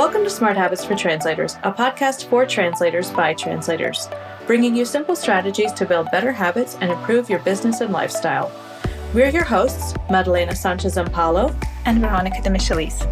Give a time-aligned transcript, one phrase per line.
[0.00, 4.08] Welcome to Smart Habits for Translators, a podcast for translators by translators,
[4.46, 8.50] bringing you simple strategies to build better habits and improve your business and lifestyle.
[9.12, 11.54] We're your hosts, Madalena Sanchez Zampaulo
[11.84, 13.04] and Veronika Demichelis.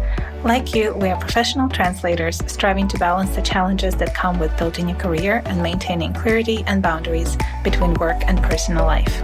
[0.43, 4.89] Like you, we are professional translators striving to balance the challenges that come with building
[4.89, 9.21] a career and maintaining clarity and boundaries between work and personal life.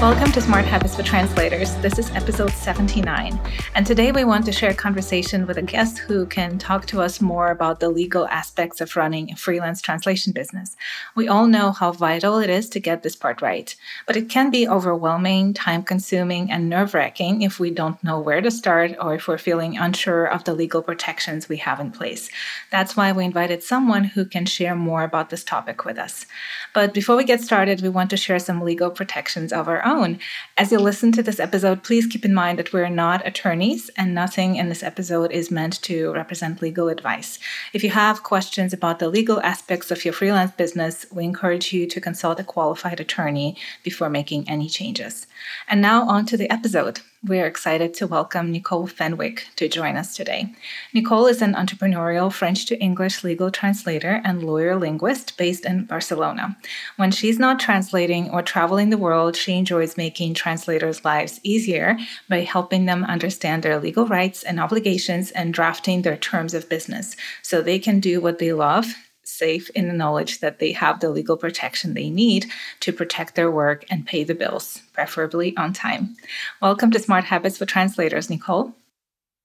[0.00, 1.74] Welcome to Smart Habits for Translators.
[1.78, 3.36] This is episode 79.
[3.74, 7.00] And today we want to share a conversation with a guest who can talk to
[7.00, 10.76] us more about the legal aspects of running a freelance translation business.
[11.16, 13.74] We all know how vital it is to get this part right,
[14.06, 18.40] but it can be overwhelming, time consuming, and nerve wracking if we don't know where
[18.40, 22.30] to start or if we're feeling unsure of the legal protections we have in place.
[22.70, 26.24] That's why we invited someone who can share more about this topic with us.
[26.72, 30.20] But before we get started, we want to share some legal protections of our own.
[30.56, 34.14] As you listen to this episode, please keep in mind that we're not attorneys and
[34.14, 37.38] nothing in this episode is meant to represent legal advice.
[37.72, 41.86] If you have questions about the legal aspects of your freelance business, we encourage you
[41.86, 45.26] to consult a qualified attorney before making any changes.
[45.66, 47.00] And now on to the episode.
[47.26, 50.54] We're excited to welcome Nicole Fenwick to join us today.
[50.94, 56.56] Nicole is an entrepreneurial French to English legal translator and lawyer linguist based in Barcelona.
[56.94, 62.42] When she's not translating or traveling the world, she enjoys making translators' lives easier by
[62.42, 67.60] helping them understand their legal rights and obligations and drafting their terms of business so
[67.60, 68.94] they can do what they love
[69.28, 72.46] safe in the knowledge that they have the legal protection they need
[72.80, 76.16] to protect their work and pay the bills, preferably on time.
[76.62, 78.72] Welcome to Smart Habits for Translators, Nicole.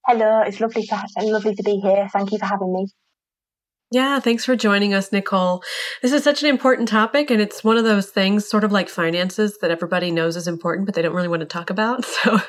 [0.07, 2.07] Hello, it's lovely to lovely to be here.
[2.11, 2.87] Thank you for having me.
[3.91, 5.61] Yeah, thanks for joining us, Nicole.
[6.01, 8.89] This is such an important topic, and it's one of those things, sort of like
[8.89, 12.05] finances, that everybody knows is important, but they don't really want to talk about.
[12.23, 12.39] So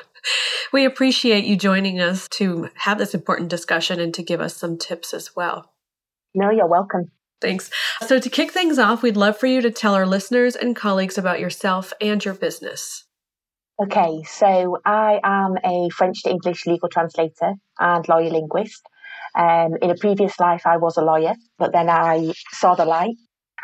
[0.73, 4.75] we appreciate you joining us to have this important discussion and to give us some
[4.75, 5.71] tips as well.
[6.33, 7.11] No, you're welcome.
[7.41, 7.69] Thanks.
[8.07, 11.17] So, to kick things off, we'd love for you to tell our listeners and colleagues
[11.17, 13.05] about yourself and your business.
[13.77, 18.81] Okay, so I am a French to English legal translator and lawyer linguist.
[19.37, 23.15] Um, in a previous life, I was a lawyer, but then I saw the light.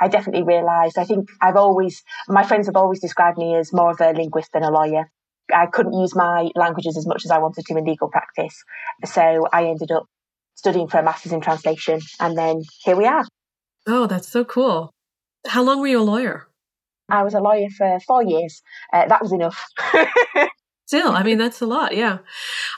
[0.01, 3.91] I definitely realised, I think I've always, my friends have always described me as more
[3.91, 5.09] of a linguist than a lawyer.
[5.53, 8.63] I couldn't use my languages as much as I wanted to in legal practice.
[9.05, 10.07] So I ended up
[10.55, 13.23] studying for a master's in translation, and then here we are.
[13.88, 14.92] Oh, that's so cool.
[15.47, 16.47] How long were you a lawyer?
[17.09, 18.62] I was a lawyer for four years.
[18.94, 19.68] Uh, that was enough.
[20.86, 21.96] Still, I mean, that's a lot.
[21.96, 22.19] Yeah.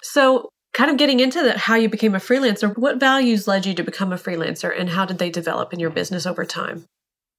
[0.02, 3.74] So, kind of getting into that, how you became a freelancer, what values led you
[3.76, 6.86] to become a freelancer and how did they develop in your business over time?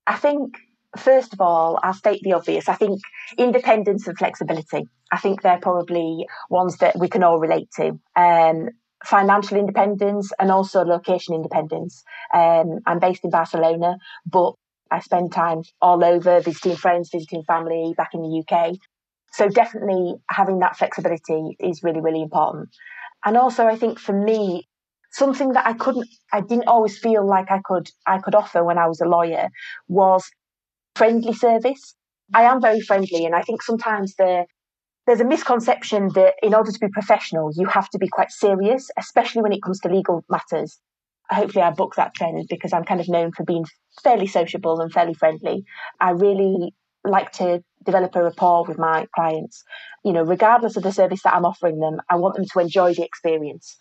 [0.06, 0.56] I think,
[0.96, 2.68] first of all, I'll state the obvious.
[2.68, 3.00] I think
[3.38, 4.84] independence and flexibility.
[5.10, 7.98] I think they're probably ones that we can all relate to.
[8.16, 8.68] Um,
[9.04, 12.02] financial independence and also location independence.
[12.32, 14.54] Um, I'm based in Barcelona, but
[14.90, 18.78] I spend time all over visiting friends, visiting family back in the UK.
[19.32, 22.68] So definitely having that flexibility is really, really important.
[23.24, 24.68] And also, I think for me,
[25.12, 28.78] something that I couldn't, I didn't always feel like I could, I could offer when
[28.78, 29.48] I was a lawyer
[29.88, 30.24] was
[30.96, 31.94] friendly service.
[32.34, 34.46] I am very friendly, and I think sometimes the
[35.06, 38.90] there's a misconception that in order to be professional, you have to be quite serious,
[38.98, 40.78] especially when it comes to legal matters.
[41.30, 43.64] Hopefully, I book that trend because I'm kind of known for being
[44.02, 45.64] fairly sociable and fairly friendly.
[46.00, 49.62] I really like to develop a rapport with my clients.
[50.04, 52.94] You know, regardless of the service that I'm offering them, I want them to enjoy
[52.94, 53.78] the experience.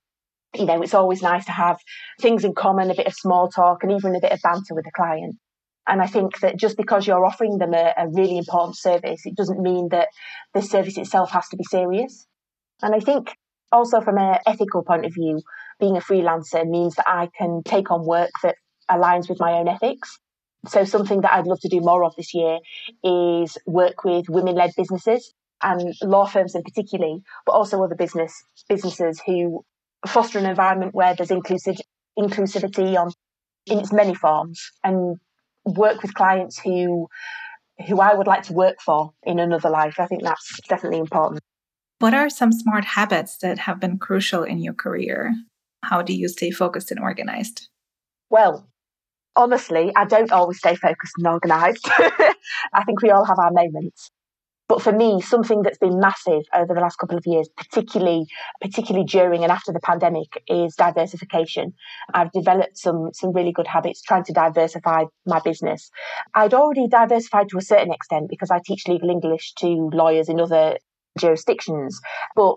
[0.55, 1.77] You know, it's always nice to have
[2.21, 4.85] things in common, a bit of small talk, and even a bit of banter with
[4.85, 5.35] the client.
[5.87, 9.35] And I think that just because you're offering them a, a really important service, it
[9.35, 10.07] doesn't mean that
[10.53, 12.25] the service itself has to be serious.
[12.81, 13.35] And I think
[13.71, 15.41] also from an ethical point of view,
[15.79, 18.55] being a freelancer means that I can take on work that
[18.89, 20.19] aligns with my own ethics.
[20.67, 22.59] So something that I'd love to do more of this year
[23.03, 28.33] is work with women-led businesses and law firms in particularly, but also other business
[28.69, 29.65] businesses who
[30.07, 31.75] foster an environment where there's inclusive
[32.17, 33.11] inclusivity on
[33.65, 35.17] in its many forms and
[35.65, 37.07] work with clients who
[37.87, 39.95] who I would like to work for in another life.
[39.99, 41.41] I think that's definitely important.
[41.99, 45.33] What are some smart habits that have been crucial in your career?
[45.83, 47.69] How do you stay focused and organized?
[48.29, 48.67] Well,
[49.35, 51.85] honestly, I don't always stay focused and organized.
[52.73, 54.09] I think we all have our moments.
[54.67, 58.25] But for me, something that's been massive over the last couple of years, particularly
[58.61, 61.73] particularly during and after the pandemic, is diversification.
[62.13, 65.89] I've developed some some really good habits trying to diversify my business.
[66.33, 70.39] I'd already diversified to a certain extent because I teach legal English to lawyers in
[70.39, 70.77] other
[71.19, 71.99] jurisdictions,
[72.35, 72.55] but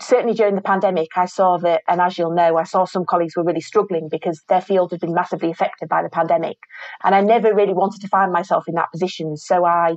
[0.00, 3.36] certainly during the pandemic, I saw that, and as you'll know, I saw some colleagues
[3.36, 6.56] were really struggling because their field had been massively affected by the pandemic.
[7.02, 9.36] And I never really wanted to find myself in that position.
[9.36, 9.96] So I,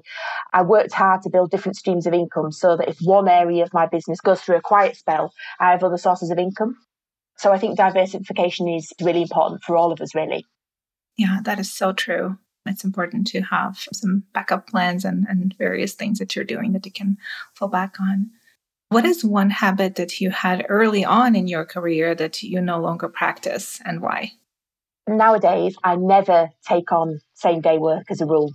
[0.54, 3.74] I worked hard to build different streams of income so that if one area of
[3.74, 6.76] my business goes through a quiet spell, I have other sources of income.
[7.38, 10.44] So I think diversification is really important for all of us, really.
[11.18, 12.38] Yeah, that is so true.
[12.66, 16.86] It's important to have some backup plans and, and various things that you're doing that
[16.86, 17.18] you can
[17.54, 18.32] fall back on.
[18.90, 22.80] What is one habit that you had early on in your career that you no
[22.80, 24.32] longer practice and why?
[25.08, 28.54] Nowadays, I never take on same day work as a rule.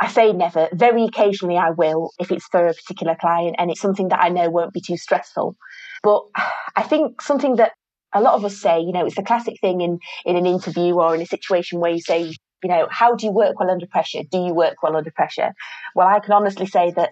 [0.00, 0.68] I say never.
[0.72, 4.28] Very occasionally, I will if it's for a particular client and it's something that I
[4.28, 5.56] know won't be too stressful.
[6.04, 6.22] But
[6.76, 7.72] I think something that
[8.12, 10.94] a lot of us say, you know, it's the classic thing in, in an interview
[10.94, 12.22] or in a situation where you say,
[12.62, 14.22] you know, how do you work well under pressure?
[14.30, 15.52] Do you work well under pressure?
[15.96, 17.10] Well, I can honestly say that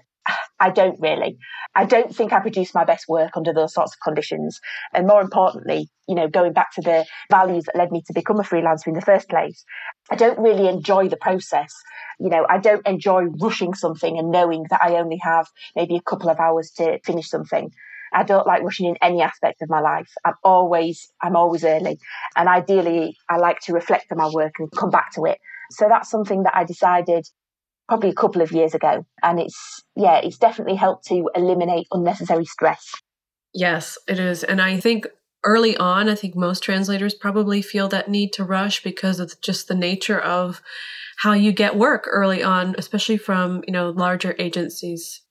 [0.59, 1.37] I don't really.
[1.75, 4.59] I don't think I produce my best work under those sorts of conditions.
[4.95, 8.41] And more importantly, you know, going back to the values that led me to become
[8.41, 9.65] a freelancer in the first place,
[10.11, 11.75] I don't really enjoy the process.
[12.19, 16.03] You know, I don't enjoy rushing something and knowing that I only have maybe a
[16.03, 17.71] couple of hours to finish something.
[18.15, 20.09] I don't like rushing in any aspect of my life.
[20.25, 21.99] I'm always, I'm always early.
[22.37, 25.39] And ideally, I like to reflect on my work and come back to it.
[25.73, 27.27] So that's something that I decided
[27.89, 29.05] probably a couple of years ago.
[29.23, 32.93] And it's, yeah, it's definitely helped to eliminate unnecessary stress.
[33.55, 34.45] Yes, it is.
[34.45, 35.07] And I think
[35.45, 39.69] early on, I think most translators probably feel that need to rush because of just
[39.69, 40.61] the nature of
[41.19, 45.23] how you get work early on, especially from, you know, larger agencies.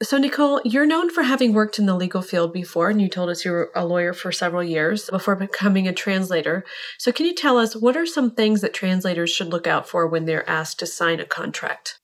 [0.00, 3.30] So, Nicole, you're known for having worked in the legal field before, and you told
[3.30, 6.64] us you were a lawyer for several years before becoming a translator.
[6.98, 10.06] So, can you tell us what are some things that translators should look out for
[10.06, 11.98] when they're asked to sign a contract?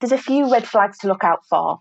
[0.00, 1.78] There's a few red flags to look out for.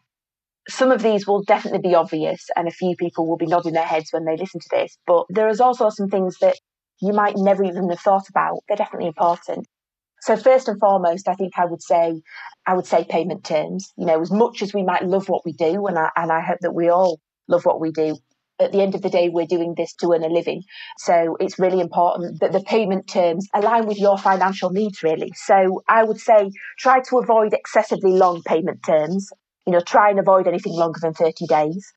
[0.69, 3.83] Some of these will definitely be obvious, and a few people will be nodding their
[3.83, 4.97] heads when they listen to this.
[5.05, 6.55] But there is also some things that
[7.01, 8.59] you might never even have thought about.
[8.69, 9.67] They're definitely important.
[10.21, 12.21] So first and foremost, I think I would say,
[12.65, 13.91] I would say payment terms.
[13.97, 16.41] You know, as much as we might love what we do, and I, and I
[16.41, 18.17] hope that we all love what we do,
[18.59, 20.63] at the end of the day, we're doing this to earn a living.
[20.97, 25.31] So it's really important that the payment terms align with your financial needs, really.
[25.35, 29.29] So I would say try to avoid excessively long payment terms.
[29.65, 31.91] You know, try and avoid anything longer than 30 days.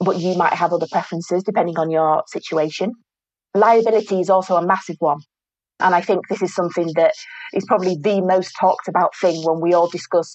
[0.00, 2.92] But you might have other preferences depending on your situation.
[3.54, 5.20] Liability is also a massive one.
[5.80, 7.14] And I think this is something that
[7.52, 10.34] is probably the most talked about thing when we all discuss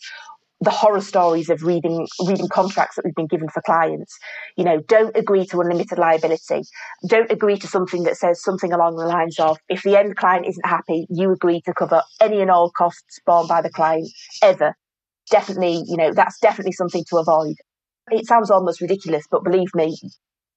[0.60, 4.18] the horror stories of reading reading contracts that we've been given for clients.
[4.56, 6.63] You know, don't agree to unlimited liability.
[7.07, 10.48] Don't agree to something that says something along the lines of if the end client
[10.48, 14.10] isn't happy, you agree to cover any and all costs borne by the client
[14.42, 14.75] ever.
[15.30, 17.56] Definitely, you know, that's definitely something to avoid.
[18.10, 19.98] It sounds almost ridiculous, but believe me,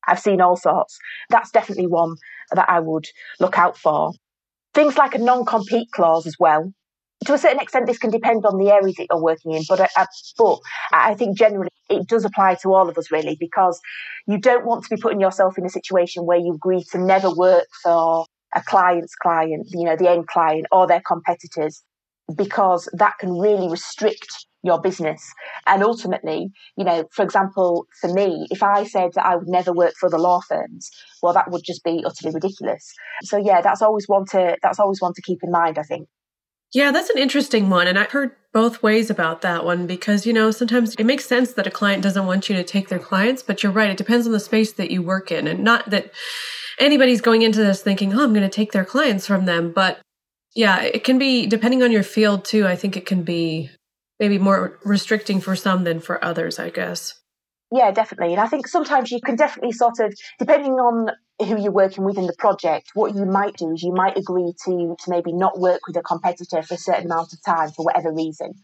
[0.06, 0.98] I've seen all sorts.
[1.28, 2.14] That's definitely one
[2.52, 3.06] that I would
[3.38, 4.12] look out for.
[4.74, 6.72] Things like a non compete clause as well.
[7.26, 9.80] To a certain extent, this can depend on the areas that you're working in, but
[9.80, 10.06] I, uh,
[10.38, 10.58] but
[10.92, 13.78] I think generally it does apply to all of us really because
[14.26, 17.34] you don't want to be putting yourself in a situation where you agree to never
[17.34, 18.24] work for
[18.54, 21.82] a client's client, you know, the end client or their competitors,
[22.36, 25.32] because that can really restrict your business.
[25.66, 29.72] And ultimately, you know, for example, for me, if I said that I would never
[29.72, 30.90] work for the law firms,
[31.22, 32.92] well, that would just be utterly ridiculous.
[33.22, 35.78] So yeah, that's always one to that's always one to keep in mind.
[35.78, 36.08] I think.
[36.72, 37.88] Yeah, that's an interesting one.
[37.88, 41.52] And I've heard both ways about that one because, you know, sometimes it makes sense
[41.54, 43.90] that a client doesn't want you to take their clients, but you're right.
[43.90, 45.48] It depends on the space that you work in.
[45.48, 46.12] And not that
[46.78, 49.72] anybody's going into this thinking, oh, I'm going to take their clients from them.
[49.72, 49.98] But
[50.54, 53.70] yeah, it can be, depending on your field too, I think it can be
[54.18, 57.14] maybe more restricting for some than for others, I guess.
[57.72, 58.34] Yeah, definitely.
[58.34, 62.18] And I think sometimes you can definitely sort of, depending on who you're working with
[62.18, 65.58] in the project, what you might do is you might agree to to maybe not
[65.58, 68.54] work with a competitor for a certain amount of time for whatever reason.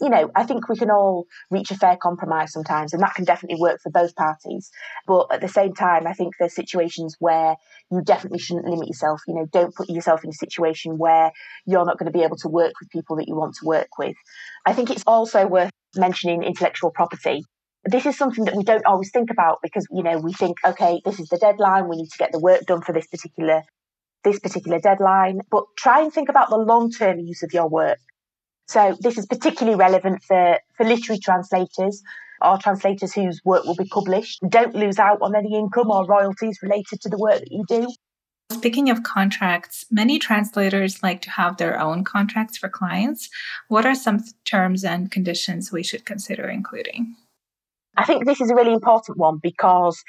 [0.00, 3.24] You know, I think we can all reach a fair compromise sometimes, and that can
[3.24, 4.70] definitely work for both parties.
[5.06, 7.56] But at the same time, I think there's situations where
[7.90, 9.20] you definitely shouldn't limit yourself.
[9.26, 11.30] You know, don't put yourself in a situation where
[11.66, 13.88] you're not going to be able to work with people that you want to work
[13.98, 14.16] with.
[14.64, 17.44] I think it's also worth mentioning intellectual property.
[17.84, 21.00] This is something that we don't always think about because, you know, we think, okay,
[21.04, 21.88] this is the deadline.
[21.88, 23.62] We need to get the work done for this particular,
[24.24, 25.40] this particular deadline.
[25.50, 27.98] But try and think about the long term use of your work.
[28.66, 32.02] So this is particularly relevant for, for literary translators
[32.42, 34.40] or translators whose work will be published.
[34.48, 37.86] Don't lose out on any income or royalties related to the work that you do.
[38.52, 43.28] Speaking of contracts, many translators like to have their own contracts for clients.
[43.68, 47.16] What are some terms and conditions we should consider including?
[47.96, 50.02] I think this is a really important one because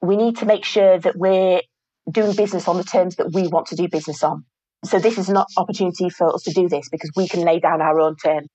[0.00, 1.60] we need to make sure that we're
[2.10, 4.44] doing business on the terms that we want to do business on.
[4.84, 7.82] So this is an opportunity for us to do this because we can lay down
[7.82, 8.46] our own terms.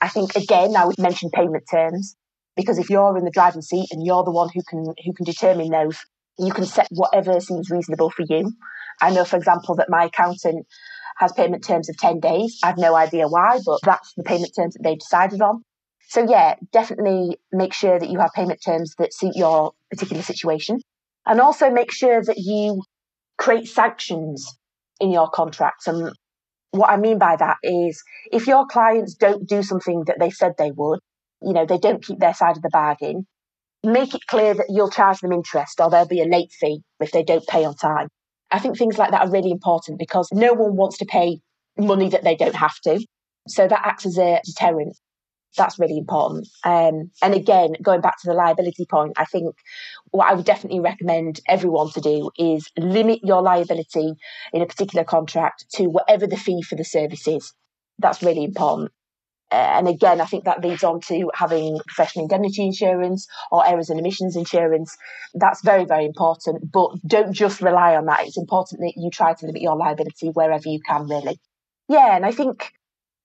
[0.00, 2.16] I think again, I would mention payment terms
[2.60, 5.24] because if you're in the driving seat and you're the one who can who can
[5.24, 5.98] determine those,
[6.38, 8.52] you can set whatever seems reasonable for you.
[9.00, 10.66] I know, for example, that my accountant
[11.16, 12.58] has payment terms of 10 days.
[12.62, 15.62] I've no idea why, but that's the payment terms that they've decided on.
[16.08, 20.80] So yeah, definitely make sure that you have payment terms that suit your particular situation.
[21.26, 22.82] And also make sure that you
[23.38, 24.58] create sanctions
[24.98, 25.86] in your contracts.
[25.86, 26.10] And
[26.72, 28.02] what I mean by that is
[28.32, 31.00] if your clients don't do something that they said they would,
[31.42, 33.26] you know, they don't keep their side of the bargain,
[33.82, 37.12] make it clear that you'll charge them interest or there'll be a late fee if
[37.12, 38.08] they don't pay on time.
[38.50, 41.40] I think things like that are really important because no one wants to pay
[41.78, 43.04] money that they don't have to.
[43.48, 44.96] So that acts as a deterrent.
[45.56, 46.46] That's really important.
[46.64, 49.54] Um, and again, going back to the liability point, I think
[50.10, 54.12] what I would definitely recommend everyone to do is limit your liability
[54.52, 57.52] in a particular contract to whatever the fee for the service is.
[57.98, 58.92] That's really important.
[59.52, 63.90] Uh, and again, I think that leads on to having professional indemnity insurance or errors
[63.90, 64.96] and omissions insurance.
[65.34, 66.70] That's very, very important.
[66.70, 68.26] But don't just rely on that.
[68.26, 71.38] It's important that you try to limit your liability wherever you can, really.
[71.88, 72.72] Yeah, and I think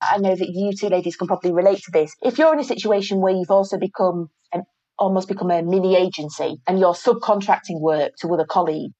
[0.01, 2.15] I know that you two ladies can probably relate to this.
[2.21, 4.63] If you're in a situation where you've also become an,
[4.97, 8.93] almost become a mini agency and you're subcontracting work to other colleagues,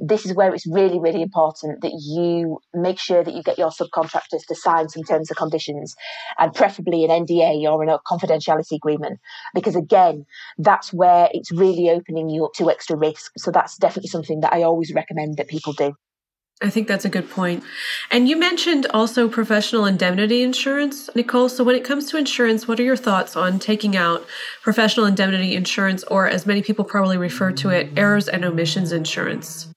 [0.00, 3.70] this is where it's really, really important that you make sure that you get your
[3.70, 5.94] subcontractors to sign some terms and conditions
[6.38, 9.20] and preferably an NDA or a confidentiality agreement.
[9.54, 10.24] Because again,
[10.58, 13.32] that's where it's really opening you up to extra risk.
[13.36, 15.94] So that's definitely something that I always recommend that people do.
[16.62, 17.64] I think that's a good point.
[18.10, 21.48] And you mentioned also professional indemnity insurance, Nicole.
[21.48, 24.26] So, when it comes to insurance, what are your thoughts on taking out
[24.62, 29.72] professional indemnity insurance, or as many people probably refer to it, errors and omissions insurance?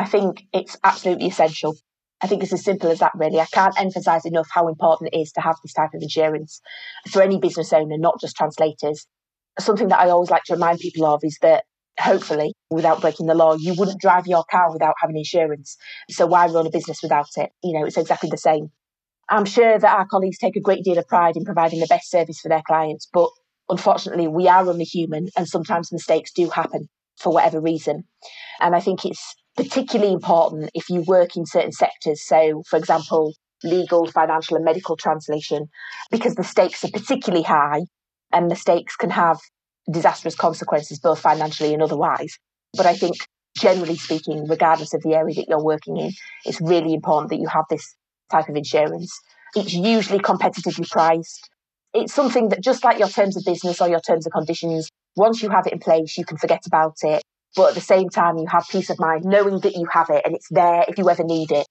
[0.00, 1.76] I think it's absolutely essential.
[2.22, 3.38] I think it's as simple as that, really.
[3.38, 6.62] I can't emphasize enough how important it is to have this type of insurance
[7.10, 9.06] for any business owner, not just translators.
[9.58, 11.64] Something that I always like to remind people of is that
[11.98, 15.76] hopefully, without breaking the law, you wouldn't drive your car without having insurance.
[16.08, 17.50] So why run a business without it?
[17.62, 18.70] You know, it's exactly the same.
[19.28, 22.10] I'm sure that our colleagues take a great deal of pride in providing the best
[22.10, 23.28] service for their clients, but
[23.68, 26.88] unfortunately, we are only human and sometimes mistakes do happen
[27.18, 28.04] for whatever reason.
[28.60, 32.26] And I think it's particularly important if you work in certain sectors.
[32.26, 35.66] So, for example, legal, financial, and medical translation,
[36.10, 37.82] because the stakes are particularly high
[38.32, 39.38] and mistakes can have
[39.90, 42.38] disastrous consequences, both financially and otherwise.
[42.74, 43.16] But I think,
[43.58, 46.12] generally speaking, regardless of the area that you're working in,
[46.46, 47.94] it's really important that you have this
[48.30, 49.12] type of insurance.
[49.54, 51.50] It's usually competitively priced.
[51.92, 55.42] It's something that, just like your terms of business or your terms of conditions, once
[55.42, 57.22] you have it in place, you can forget about it.
[57.56, 60.22] But at the same time, you have peace of mind knowing that you have it
[60.24, 61.66] and it's there if you ever need it.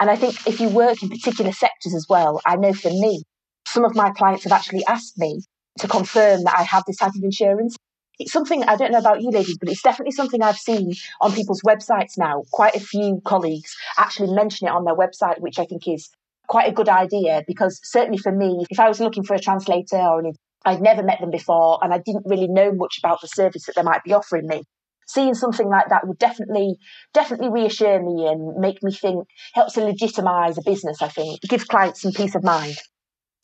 [0.00, 3.22] And I think if you work in particular sectors as well, I know for me,
[3.66, 5.40] some of my clients have actually asked me
[5.78, 7.76] to confirm that I have this type of insurance.
[8.18, 11.32] It's something I don't know about you ladies, but it's definitely something I've seen on
[11.32, 12.42] people's websites now.
[12.52, 16.10] Quite a few colleagues actually mention it on their website, which I think is
[16.46, 19.96] quite a good idea because certainly for me, if I was looking for a translator
[19.96, 20.32] or an,
[20.64, 23.74] I'd never met them before and I didn't really know much about the service that
[23.74, 24.62] they might be offering me.
[25.06, 26.76] Seeing something like that would definitely,
[27.12, 31.40] definitely reassure me and make me think, helps to legitimize a business, I think.
[31.42, 32.76] Gives clients some peace of mind.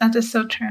[0.00, 0.71] That is so true.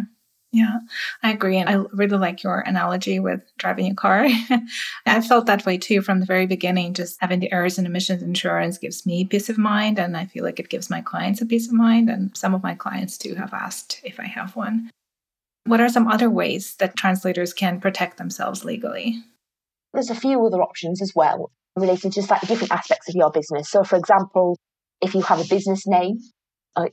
[0.52, 0.80] Yeah,
[1.22, 1.58] I agree.
[1.58, 4.28] And I really like your analogy with driving a car.
[5.06, 6.96] I felt that way too from the very beginning.
[6.96, 10.00] Just having the errors and omissions insurance gives me peace of mind.
[10.00, 12.10] And I feel like it gives my clients a peace of mind.
[12.10, 14.90] And some of my clients too have asked if I have one.
[15.66, 19.22] What are some other ways that translators can protect themselves legally?
[19.94, 23.70] There's a few other options as well related to like different aspects of your business.
[23.70, 24.58] So, for example,
[25.02, 26.18] if you have a business name,
[26.76, 26.90] uh,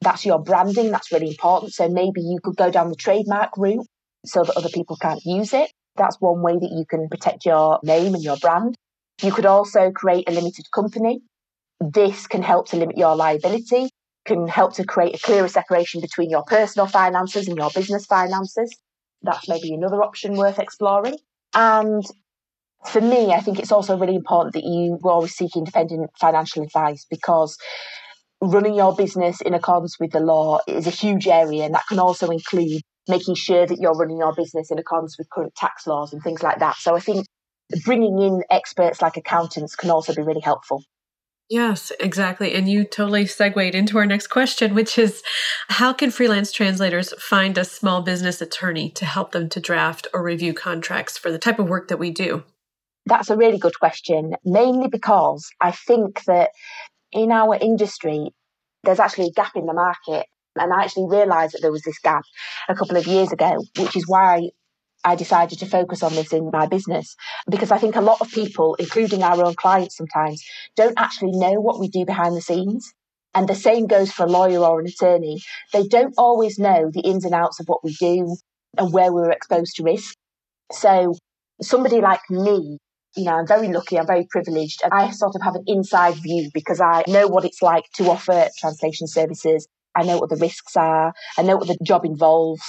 [0.00, 0.90] that's your branding.
[0.90, 1.72] That's really important.
[1.72, 3.86] So maybe you could go down the trademark route
[4.24, 5.70] so that other people can't use it.
[5.96, 8.74] That's one way that you can protect your name and your brand.
[9.22, 11.20] You could also create a limited company.
[11.80, 13.90] This can help to limit your liability,
[14.24, 18.76] can help to create a clearer separation between your personal finances and your business finances.
[19.22, 21.16] That's maybe another option worth exploring.
[21.54, 22.04] And
[22.86, 27.06] for me, I think it's also really important that you always seek independent financial advice
[27.08, 27.56] because
[28.40, 31.98] running your business in accordance with the law is a huge area, and that can
[31.98, 36.12] also include making sure that you're running your business in accordance with current tax laws
[36.12, 36.76] and things like that.
[36.76, 37.26] So I think
[37.84, 40.82] bringing in experts like accountants can also be really helpful.
[41.50, 42.54] Yes, exactly.
[42.54, 45.22] And you totally segued into our next question, which is
[45.68, 50.22] how can freelance translators find a small business attorney to help them to draft or
[50.22, 52.44] review contracts for the type of work that we do?
[53.06, 56.50] That's a really good question, mainly because I think that
[57.12, 58.30] in our industry,
[58.82, 60.26] there's actually a gap in the market.
[60.56, 62.22] And I actually realised that there was this gap
[62.68, 64.50] a couple of years ago, which is why
[65.04, 67.14] I decided to focus on this in my business
[67.50, 70.42] because I think a lot of people, including our own clients sometimes,
[70.76, 72.92] don't actually know what we do behind the scenes.
[73.34, 75.40] And the same goes for a lawyer or an attorney.
[75.72, 78.36] They don't always know the ins and outs of what we do
[78.78, 80.14] and where we're exposed to risk.
[80.72, 81.14] So
[81.60, 82.78] somebody like me,
[83.16, 86.14] you know, I'm very lucky, I'm very privileged, and I sort of have an inside
[86.14, 89.66] view because I know what it's like to offer translation services.
[89.94, 91.12] I know what the risks are.
[91.38, 92.62] I know what the job involves.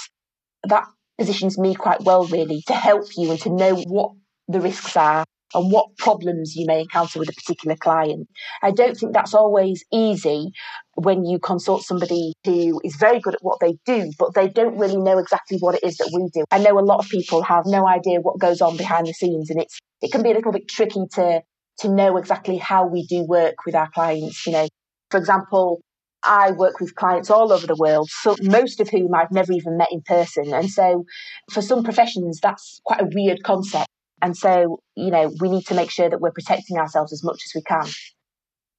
[0.64, 0.84] That
[1.18, 4.12] positions me quite well, really, to help you and to know what
[4.48, 5.24] the risks are
[5.54, 8.28] and what problems you may encounter with a particular client.
[8.62, 10.52] I don't think that's always easy
[10.96, 14.78] when you consult somebody who is very good at what they do, but they don't
[14.78, 16.44] really know exactly what it is that we do.
[16.50, 19.50] I know a lot of people have no idea what goes on behind the scenes,
[19.50, 21.42] and it's it can be a little bit tricky to
[21.80, 24.46] to know exactly how we do work with our clients.
[24.46, 24.68] You know,
[25.10, 25.80] for example,
[26.22, 29.76] I work with clients all over the world, so most of whom I've never even
[29.76, 30.54] met in person.
[30.54, 31.04] And so
[31.52, 33.88] for some professions, that's quite a weird concept.
[34.22, 37.42] And so, you know, we need to make sure that we're protecting ourselves as much
[37.44, 37.86] as we can.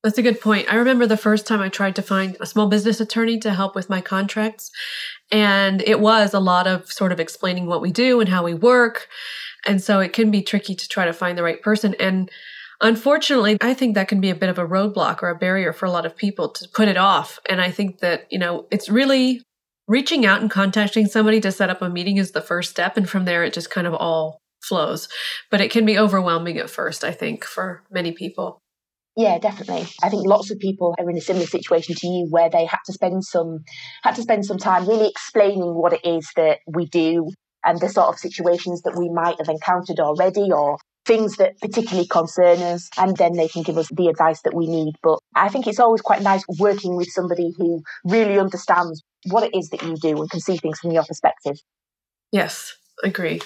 [0.03, 0.71] That's a good point.
[0.71, 3.75] I remember the first time I tried to find a small business attorney to help
[3.75, 4.71] with my contracts.
[5.31, 8.53] And it was a lot of sort of explaining what we do and how we
[8.53, 9.07] work.
[9.65, 11.95] And so it can be tricky to try to find the right person.
[11.99, 12.29] And
[12.79, 15.85] Unfortunately, I think that can be a bit of a roadblock or a barrier for
[15.85, 17.39] a lot of people to put it off.
[17.49, 19.41] And I think that, you know, it's really
[19.87, 22.95] reaching out and contacting somebody to set up a meeting is the first step.
[22.95, 25.09] And from there, it just kind of all flows.
[25.49, 28.59] But it can be overwhelming at first, I think, for many people.
[29.17, 29.87] Yeah, definitely.
[30.03, 32.77] I think lots of people are in a similar situation to you where they had
[32.85, 33.63] to spend some
[34.03, 37.27] had to spend some time really explaining what it is that we do
[37.65, 42.07] and the sort of situations that we might have encountered already or things that particularly
[42.07, 44.93] concern us, and then they can give us the advice that we need.
[45.01, 49.57] But I think it's always quite nice working with somebody who really understands what it
[49.57, 51.55] is that you do and can see things from your perspective.
[52.31, 53.41] Yes, agree.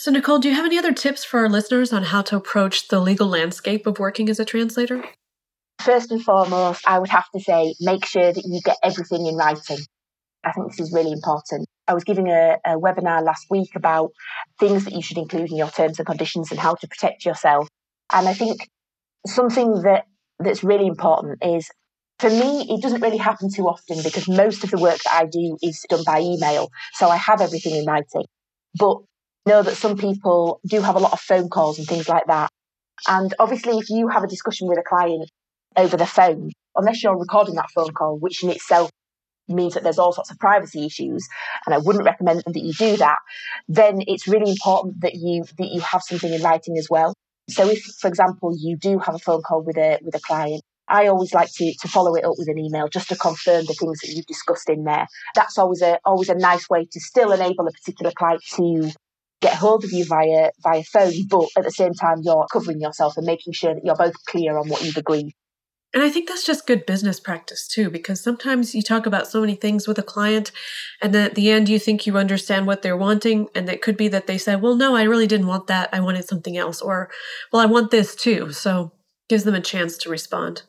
[0.00, 2.88] So, Nicole, do you have any other tips for our listeners on how to approach
[2.88, 5.04] the legal landscape of working as a translator?
[5.78, 9.36] First and foremost, I would have to say make sure that you get everything in
[9.36, 9.76] writing.
[10.42, 11.68] I think this is really important.
[11.86, 14.12] I was giving a, a, webinar last week about
[14.58, 17.68] things that you should include in your terms and conditions and how to protect yourself.
[18.10, 18.70] And I think
[19.26, 20.06] something that
[20.38, 21.68] that's really important is
[22.20, 25.26] for me, it doesn't really happen too often because most of the work that I
[25.26, 26.70] do is done by email.
[26.94, 28.24] So I have everything in writing.
[28.78, 28.96] But
[29.46, 32.50] know that some people do have a lot of phone calls and things like that.
[33.08, 35.30] And obviously, if you have a discussion with a client
[35.76, 38.90] over the phone, unless you're recording that phone call, which in itself
[39.48, 41.26] means that there's all sorts of privacy issues
[41.66, 43.18] and I wouldn't recommend that you do that,
[43.68, 47.14] then it's really important that you that you have something in writing as well.
[47.48, 50.62] So if, for example, you do have a phone call with a with a client,
[50.88, 53.74] I always like to to follow it up with an email just to confirm the
[53.74, 55.06] things that you've discussed in there.
[55.34, 58.92] That's always a always a nice way to still enable a particular client to
[59.40, 63.16] get hold of you via via phone, but at the same time you're covering yourself
[63.16, 65.32] and making sure that you're both clear on what you've agreed.
[65.92, 69.40] And I think that's just good business practice too, because sometimes you talk about so
[69.40, 70.52] many things with a client,
[71.02, 73.96] and then at the end you think you understand what they're wanting, and it could
[73.96, 75.88] be that they said, "Well, no, I really didn't want that.
[75.92, 77.10] I wanted something else," or,
[77.52, 78.92] "Well, I want this too." So
[79.28, 80.62] gives them a chance to respond.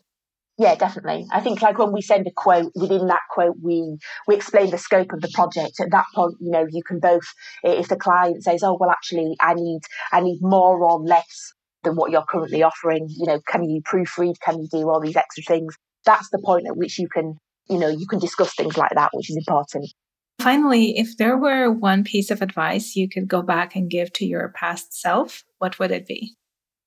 [0.61, 1.25] Yeah, definitely.
[1.31, 3.97] I think like when we send a quote, within that quote we
[4.27, 5.79] we explain the scope of the project.
[5.79, 7.25] At that point, you know, you can both
[7.63, 11.95] if the client says, "Oh, well, actually, I need I need more or less," than
[11.95, 13.07] what you're currently offering.
[13.09, 14.35] You know, can you proofread?
[14.39, 15.75] Can you do all these extra things?
[16.05, 19.09] That's the point at which you can, you know, you can discuss things like that,
[19.13, 19.91] which is important.
[20.39, 24.25] Finally, if there were one piece of advice you could go back and give to
[24.25, 26.35] your past self, what would it be?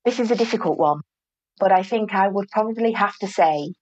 [0.04, 1.00] This is a difficult one,
[1.58, 3.72] but I think I would probably have to say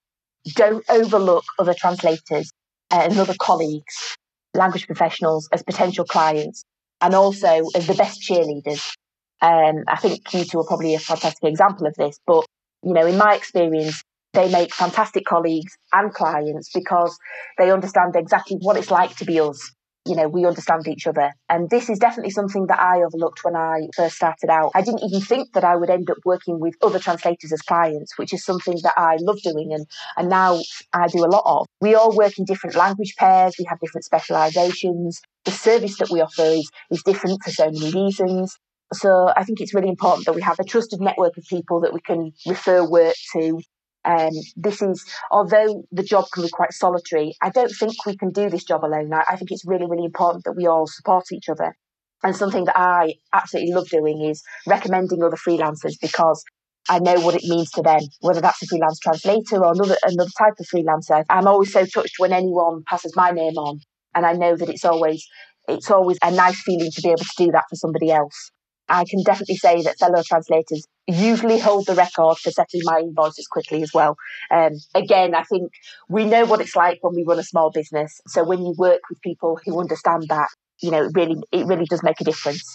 [0.54, 2.50] don't overlook other translators
[2.90, 4.16] and other colleagues,
[4.54, 6.64] language professionals as potential clients,
[7.00, 8.94] and also as the best cheerleaders.
[9.40, 12.44] Um, I think Q2 are probably a fantastic example of this, but
[12.84, 17.18] you know, in my experience, they make fantastic colleagues and clients because
[17.58, 19.72] they understand exactly what it's like to be us.
[20.04, 21.30] You know, we understand each other.
[21.48, 24.72] And this is definitely something that I overlooked when I first started out.
[24.74, 28.18] I didn't even think that I would end up working with other translators as clients,
[28.18, 29.86] which is something that I love doing and,
[30.16, 30.60] and now
[30.92, 31.66] I do a lot of.
[31.80, 35.20] We all work in different language pairs, we have different specializations.
[35.44, 38.58] The service that we offer is, is different for so many reasons.
[38.92, 41.94] So I think it's really important that we have a trusted network of people that
[41.94, 43.60] we can refer work to.
[44.04, 48.30] Um, this is, although the job can be quite solitary, I don't think we can
[48.30, 49.12] do this job alone.
[49.12, 51.76] I, I think it's really, really important that we all support each other.
[52.24, 56.44] And something that I absolutely love doing is recommending other freelancers because
[56.88, 60.30] I know what it means to them, whether that's a freelance translator or another another
[60.36, 61.24] type of freelancer.
[61.30, 63.80] I'm always so touched when anyone passes my name on,
[64.14, 65.24] and I know that it's always
[65.68, 68.50] it's always a nice feeling to be able to do that for somebody else.
[68.88, 73.46] I can definitely say that fellow translators usually hold the record for settling my invoices
[73.46, 74.16] quickly as well.
[74.50, 75.72] Um, again, I think
[76.08, 78.20] we know what it's like when we run a small business.
[78.28, 80.48] So when you work with people who understand that,
[80.80, 82.74] you know, it really it really does make a difference.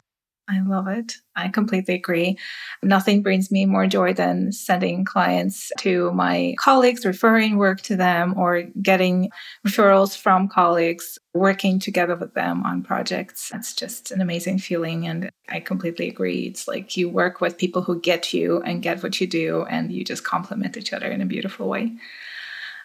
[0.49, 1.17] I love it.
[1.35, 2.37] I completely agree.
[2.81, 8.33] Nothing brings me more joy than sending clients to my colleagues, referring work to them,
[8.37, 9.29] or getting
[9.67, 13.49] referrals from colleagues, working together with them on projects.
[13.49, 15.05] That's just an amazing feeling.
[15.05, 16.43] And I completely agree.
[16.43, 19.91] It's like you work with people who get you and get what you do, and
[19.91, 21.93] you just complement each other in a beautiful way.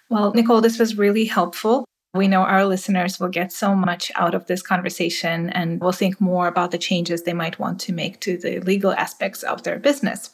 [0.09, 1.85] Well, Nicole, this was really helpful.
[2.15, 6.21] We know our listeners will get so much out of this conversation and will think
[6.21, 9.79] more about the changes they might want to make to the legal aspects of their
[9.79, 10.29] business.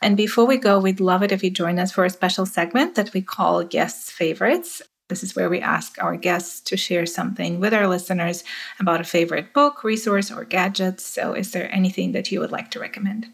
[0.00, 2.94] And before we go, we'd love it if you join us for a special segment
[2.94, 4.82] that we call Guests Favorites.
[5.08, 8.44] This is where we ask our guests to share something with our listeners
[8.78, 11.00] about a favorite book, resource, or gadget.
[11.00, 13.26] So, is there anything that you would like to recommend?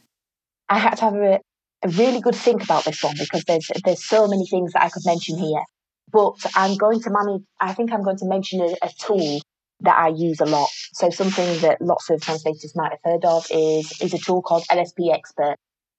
[0.71, 1.41] I had to have a,
[1.85, 4.89] a really good think about this one because there's there's so many things that I
[4.89, 5.63] could mention here.
[6.13, 9.41] But I'm going to manage, I think I'm going to mention a, a tool
[9.81, 10.69] that I use a lot.
[10.93, 14.65] So something that lots of translators might have heard of is, is a tool called
[14.71, 15.57] LSP Expert.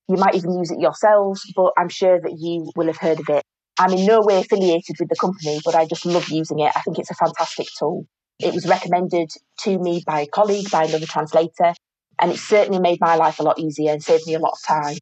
[0.07, 3.29] You might even use it yourselves, but I'm sure that you will have heard of
[3.29, 3.43] it.
[3.77, 6.71] I'm in no way affiliated with the company, but I just love using it.
[6.75, 8.05] I think it's a fantastic tool.
[8.39, 9.29] It was recommended
[9.61, 11.73] to me by a colleague, by another translator,
[12.19, 14.67] and it certainly made my life a lot easier and saved me a lot of
[14.67, 14.97] time.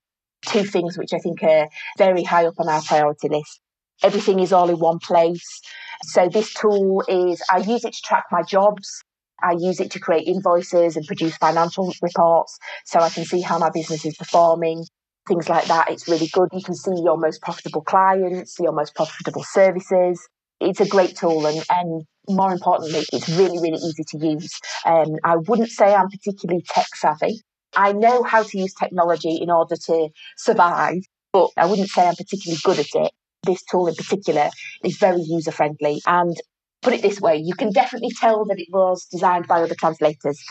[0.45, 3.61] Two things which I think are very high up on our priority list
[4.03, 5.61] everything is all in one place.
[6.03, 9.01] So this tool is, I use it to track my jobs.
[9.41, 13.59] I use it to create invoices and produce financial reports so I can see how
[13.59, 14.85] my business is performing,
[15.27, 15.89] things like that.
[15.89, 16.49] It's really good.
[16.53, 20.25] You can see your most profitable clients, your most profitable services.
[20.61, 24.51] It's a great tool and, and more importantly, it's really, really easy to use.
[24.85, 27.41] Um, I wouldn't say I'm particularly tech savvy.
[27.75, 31.01] I know how to use technology in order to survive,
[31.33, 33.11] but I wouldn't say I'm particularly good at it
[33.45, 34.49] this tool in particular
[34.83, 36.01] is very user friendly.
[36.05, 36.35] And
[36.81, 40.43] put it this way, you can definitely tell that it was designed by other translators.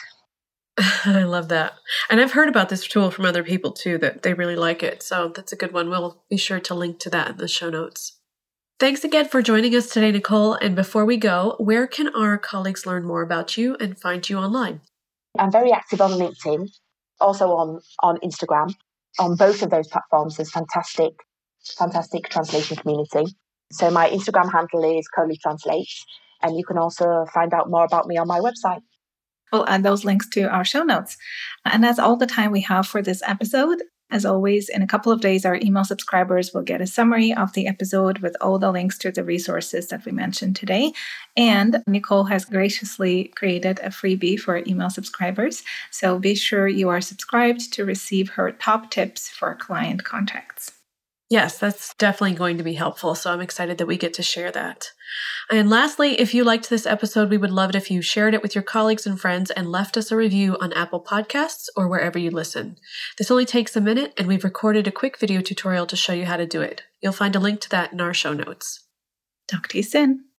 [1.05, 1.75] I love that.
[2.11, 5.03] And I've heard about this tool from other people too that they really like it.
[5.03, 5.91] So that's a good one.
[5.91, 8.19] We'll be sure to link to that in the show notes.
[8.81, 10.55] Thanks again for joining us today, Nicole.
[10.55, 14.39] And before we go, where can our colleagues learn more about you and find you
[14.39, 14.81] online?
[15.39, 16.69] I'm very active on LinkedIn,
[17.21, 18.75] also on, on Instagram.
[19.21, 21.13] On both of those platforms, there's fantastic
[21.79, 23.35] fantastic translation community.
[23.73, 26.05] So my Instagram handle is Coley Translates,
[26.43, 28.83] and you can also find out more about me on my website.
[29.53, 31.17] Oh, we'll add those links to our show notes.
[31.65, 33.83] And that's all the time we have for this episode.
[34.11, 37.53] As always, in a couple of days, our email subscribers will get a summary of
[37.53, 40.93] the episode with all the links to the resources that we mentioned today.
[41.37, 45.63] And Nicole has graciously created a freebie for email subscribers.
[45.91, 50.73] So be sure you are subscribed to receive her top tips for client contacts.
[51.35, 53.17] Yes, that's definitely going to be helpful.
[53.17, 54.93] So I'm excited that we get to share that.
[55.51, 58.43] And lastly, if you liked this episode, we would love it if you shared it
[58.43, 62.21] with your colleagues and friends and left us a review on Apple Podcasts or wherever
[62.21, 62.77] you listen.
[63.19, 66.25] This only takes a minute, and we've recorded a quick video tutorial to show you
[66.25, 66.83] how to do it.
[67.03, 68.87] You'll find a link to that in our show notes.
[69.49, 70.27] Talk to you soon.